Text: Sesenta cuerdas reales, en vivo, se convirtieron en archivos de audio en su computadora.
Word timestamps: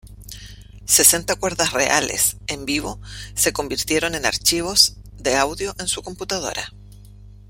Sesenta 0.87 1.35
cuerdas 1.35 1.73
reales, 1.73 2.37
en 2.47 2.65
vivo, 2.65 2.99
se 3.35 3.53
convirtieron 3.53 4.15
en 4.15 4.25
archivos 4.25 4.95
de 5.19 5.35
audio 5.35 5.75
en 5.77 5.87
su 5.87 6.01
computadora. 6.01 6.73